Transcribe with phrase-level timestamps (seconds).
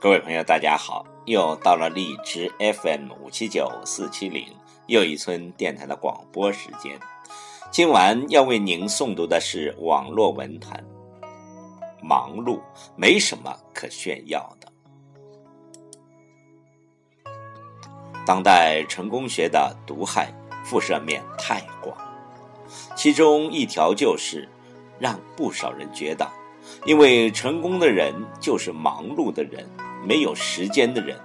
[0.00, 1.04] 各位朋友，大家好！
[1.24, 4.46] 又到了荔枝 FM 五七九四七零
[4.86, 6.96] 又一村电台的广播时间。
[7.72, 10.84] 今晚要为您诵读的是网络文坛。
[12.00, 12.60] 忙碌
[12.94, 14.72] 没什么可炫耀的。
[18.24, 20.32] 当代成功学的毒害
[20.64, 21.98] 辐射面太广，
[22.94, 24.48] 其中一条就是
[25.00, 26.24] 让不少人觉得，
[26.86, 29.68] 因为成功的人就是忙碌的人。
[30.06, 31.18] 没有时间的人，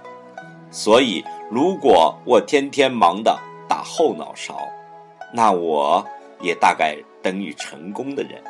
[0.70, 4.58] 所以如果我天天忙的打后脑勺，
[5.32, 6.06] 那我
[6.40, 8.42] 也大概等于成功的人。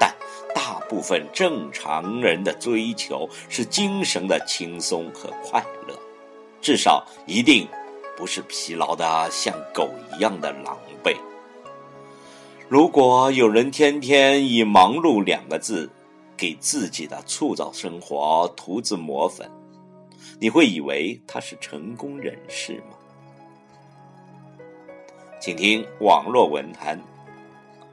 [0.00, 0.14] 但
[0.54, 5.94] 大部分正常人的追求是精神的轻松和快乐，
[6.60, 7.66] 至少一定
[8.16, 11.16] 不是疲劳的像狗一样的狼狈。
[12.68, 15.90] 如果有人天天以“忙碌”两个字，
[16.38, 19.50] 给自己的塑造生活涂脂抹粉，
[20.38, 22.96] 你会以为他是成功人士吗？
[25.40, 27.00] 请听网络文坛，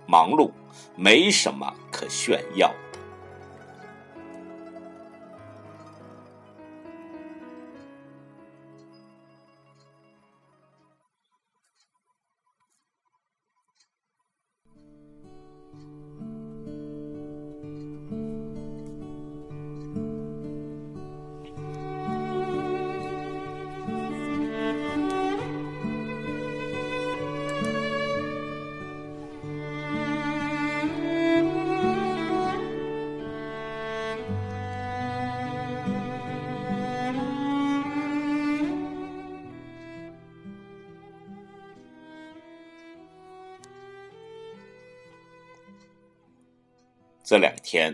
[0.07, 0.51] 忙碌
[0.95, 2.71] 没什么可炫耀。
[47.25, 47.91] 这两天，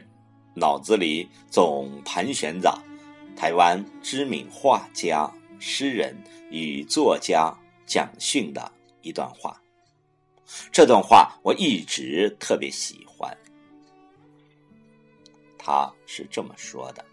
[0.53, 2.69] 脑子里总盘旋着
[3.33, 6.13] 台湾知名画家、诗人
[6.49, 8.69] 与作家蒋勋的
[9.01, 9.57] 一段话。
[10.69, 13.35] 这段话我一直特别喜欢。
[15.57, 17.05] 他是这么说的：“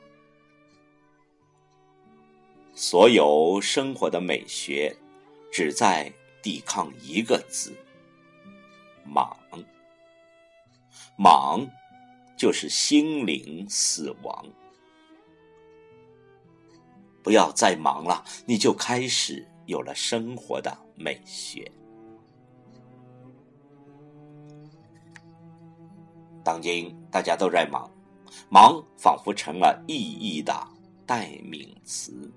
[2.75, 4.97] 所有生活的美学，
[5.53, 6.13] 只在
[6.43, 7.73] 抵抗一个字——
[9.07, 9.39] 忙。
[11.17, 11.65] 忙。”
[12.39, 14.47] 就是心灵死亡，
[17.21, 21.69] 不要再忙了，你就开始有了生活的美学。
[26.45, 27.91] 当今大家都在忙，
[28.49, 30.55] 忙仿佛成了意义的
[31.05, 32.33] 代名词。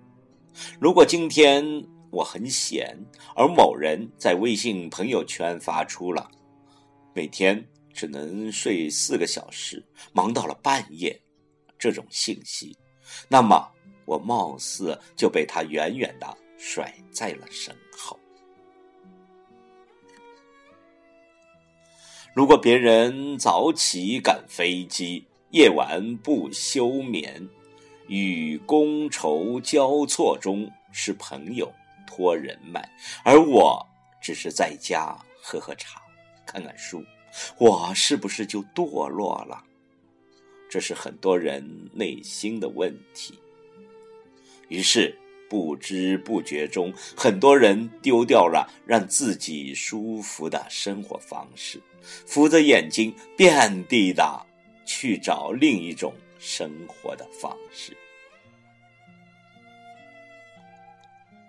[0.79, 1.63] 如果今天
[2.09, 2.97] 我很闲，
[3.35, 6.28] 而某人在微信朋友圈发出了
[7.13, 7.63] 每天。
[7.94, 11.19] 只能睡四个小时，忙到了半夜，
[11.78, 12.78] 这种信息，
[13.28, 13.72] 那么
[14.06, 18.19] 我貌似就被他远远的甩在了身后。
[22.34, 27.50] 如果别人早起赶飞机，夜晚不休眠，
[28.07, 31.69] 与觥筹交错中是朋友
[32.07, 32.90] 托人脉，
[33.25, 33.85] 而我
[34.22, 36.01] 只是在家喝喝茶，
[36.46, 37.03] 看看书。
[37.58, 39.64] 我是不是就堕落了？
[40.69, 43.38] 这是很多人内心的问题。
[44.69, 45.18] 于是
[45.50, 51.81] 不知不觉中，很多人丢掉了让自己舒服的生活方式，
[52.25, 54.45] 扶着眼睛，遍地的
[54.86, 57.95] 去找另一种生活的方式。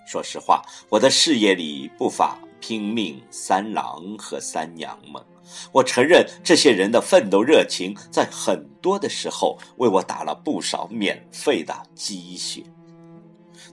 [0.05, 5.25] 说实话，我的事业里不乏拼命三郎和三娘们。
[5.73, 12.63] 我承认，这些人的奋斗热情，在很多的时候为我打了不少免费的鸡血。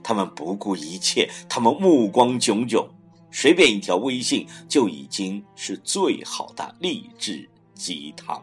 [0.02, 2.88] 他们不顾一切，他们目光炯炯，
[3.30, 8.42] 随便一条微信就已经是最好的励志鸡汤。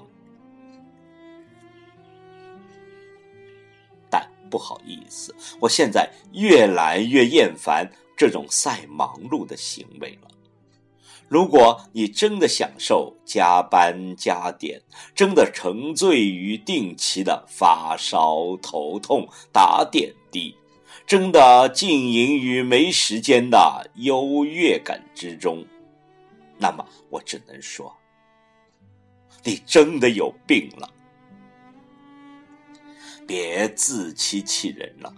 [4.09, 10.27] 但不好意思，我现在越来越厌烦这种赛忙碌的行为了。
[11.29, 14.81] 如果你真的享受加班加点，
[15.13, 20.55] 真的沉醉于定期的发烧、头痛、打点滴，
[21.05, 25.65] 真的浸淫于没时间的优越感之中，
[26.57, 27.93] 那么我只能说，
[29.43, 30.89] 你真的有病了。
[33.27, 35.13] 别自欺欺人了。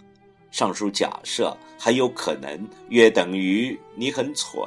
[0.50, 4.60] 上述假设还有可能约等于你很蠢。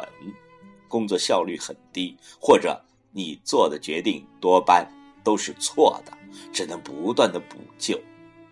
[0.94, 2.80] 工作效率很低，或者
[3.12, 4.88] 你做的决定多半
[5.24, 6.16] 都是错的，
[6.54, 8.00] 只能不断的补救，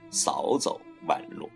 [0.10, 1.48] 少走弯路。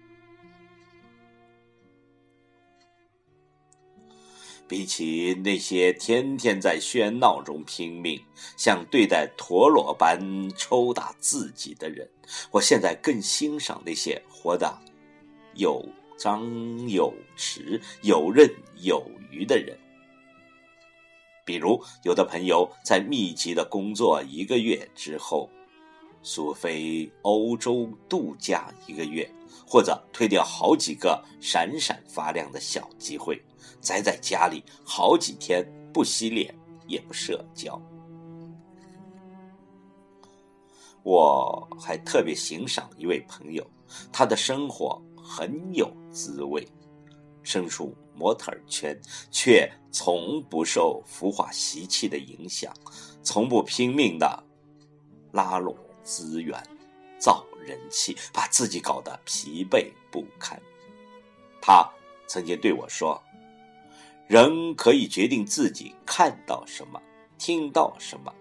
[4.68, 8.24] 比起那些天天在喧闹中拼命，
[8.56, 10.20] 像对待陀螺般
[10.56, 12.08] 抽打自己的人，
[12.52, 14.72] 我现在更欣赏那些活得
[15.56, 15.84] 有
[16.16, 16.44] 张
[16.88, 18.48] 有弛、游刃
[18.78, 19.76] 有余的人。
[21.45, 25.47] 比如，有的朋友在密集的工作一个月之后，
[26.24, 29.31] 苏菲欧洲度假一个月，
[29.65, 33.39] 或者推掉好几个闪闪发亮的小机会。
[33.80, 35.63] 宅在家里好几天，
[35.94, 36.53] 不洗脸
[36.88, 37.80] 也不社交。
[41.03, 43.63] 我还特别欣赏一位朋友，
[44.12, 46.68] 他的生活很有滋味，
[47.44, 52.73] 身处模特圈，却从不受浮华习气的影响，
[53.21, 54.44] 从不拼命的
[55.31, 56.62] 拉拢资源、
[57.19, 60.62] 造人气，把自己搞得疲惫不堪。
[61.62, 61.89] 他
[62.27, 63.21] 曾经对我说。
[64.27, 67.00] 人可以决定自己看到什么，
[67.38, 68.33] 听到什么。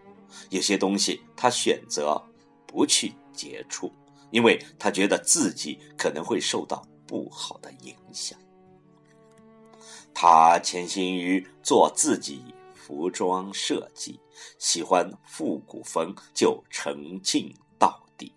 [0.49, 2.19] 有些东西他选择
[2.67, 3.93] 不去接触，
[4.31, 8.39] 因为他觉得自己可能会受到不好的影响。
[10.13, 12.43] 他潜心于做自己
[12.75, 14.21] 服装设计，
[14.59, 18.33] 喜欢复古风，就沉浸到底。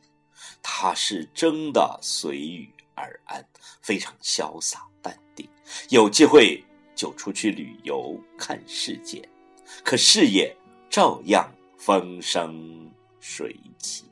[0.62, 3.46] 他是真的随遇而安，
[3.82, 5.48] 非常潇洒淡定。
[5.90, 6.64] 有机会。
[6.98, 9.22] 就出去旅游看世界，
[9.84, 10.52] 可事业
[10.90, 11.48] 照样
[11.78, 14.06] 风生水起。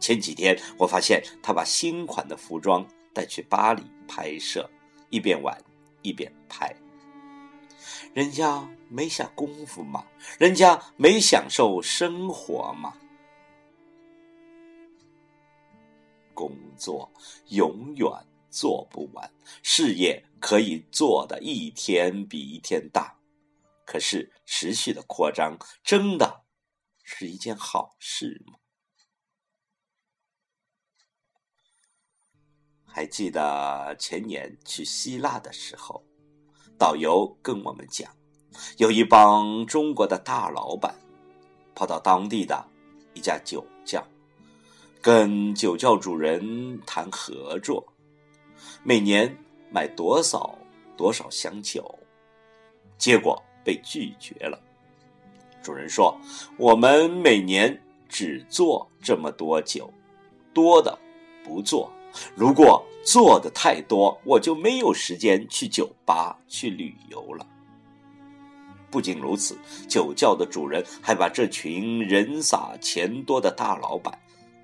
[0.00, 4.68] 前几天我发现他把新款的服装带去巴黎拍摄，
[5.08, 5.56] 一边玩
[6.04, 6.72] 一边拍。
[8.14, 10.06] 人家没下功夫吗？
[10.38, 12.96] 人家没享受生活吗？
[16.32, 17.10] 工作
[17.48, 18.08] 永远。
[18.56, 19.28] 做不完，
[19.64, 23.18] 事业可以做的一天比一天大，
[23.84, 26.44] 可是持续的扩张真的
[27.02, 28.54] 是一件好事吗？
[32.96, 36.00] 还记得前年去希腊的时候，
[36.78, 38.08] 导游跟我们讲，
[38.76, 40.94] 有一帮中国的大老板
[41.74, 42.64] 跑到当地的
[43.12, 44.00] 一家酒窖，
[45.02, 47.84] 跟酒窖主人谈合作。
[48.84, 49.36] 每年
[49.72, 50.56] 买多少
[50.96, 51.98] 多少箱酒，
[52.96, 54.56] 结果被拒绝了。
[55.64, 56.16] 主人说
[56.56, 57.76] ：“我们每年
[58.08, 59.92] 只做这么多酒，
[60.52, 60.96] 多的
[61.42, 61.90] 不做。
[62.34, 67.46] 如果做的太多，我就没有时间去酒吧去旅游了。”
[68.90, 69.58] 不仅如此，
[69.88, 74.16] 酒窖的主人还把这群人傻钱多的大老板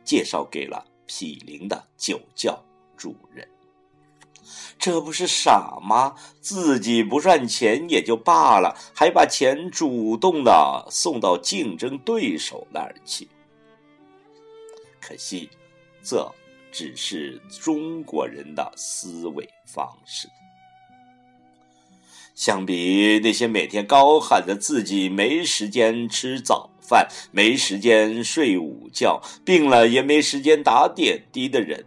[0.04, 2.56] 介绍给了毗邻的酒窖
[2.96, 3.46] 主人。
[4.78, 6.14] 这不是傻吗？
[6.40, 13.28] 自己不赚钱也就罢了，还把钱主动的送到竞争对手那儿去。
[15.00, 15.50] 可惜，
[16.02, 16.32] 这
[16.70, 20.28] 只是中国人的思维方式。
[22.34, 31.84] 相比那些每天高喊着自己没时间吃早饭、没时间睡午觉、病了也没时间打点滴的人。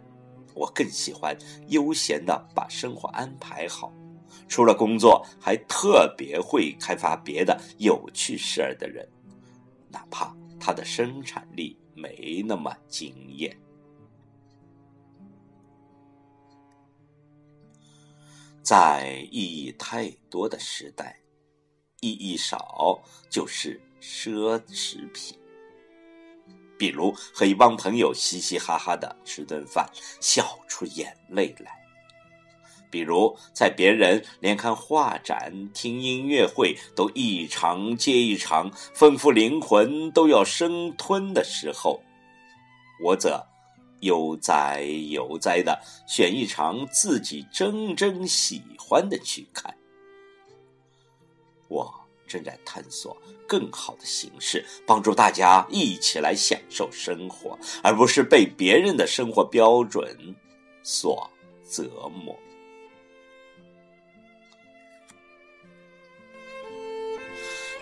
[0.54, 1.36] 我更喜欢
[1.66, 3.92] 悠闲的把生活安排好，
[4.46, 9.04] 除了工作，还特别会开发别的有趣事儿的人，
[9.90, 13.56] 哪怕他的生产力没那么惊艳。
[18.64, 21.20] 在意义太多的时代，
[22.00, 25.38] 意义少就是奢侈品。
[26.78, 29.86] 比如和一帮朋友嘻嘻哈哈的吃顿饭，
[30.18, 31.70] 笑出眼泪来；
[32.90, 42.02] 比如在别人连看画展、听音乐会都一场接一场，丰富灵魂都要生吞的时候，
[43.04, 43.46] 我则
[44.04, 44.80] 悠哉
[45.10, 49.74] 悠哉的选一场自己真正喜欢的去看。
[51.68, 52.00] 我。
[52.26, 53.14] 正在探索
[53.46, 60.34] 更好的形式，帮助大家一起来享受生活，而不是被别人的生活标准
[60.82, 61.30] 所
[61.70, 62.34] 折磨。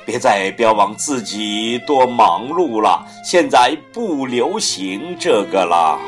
[0.05, 5.99] 别再标榜自己多忙碌了，现在不流行这个了。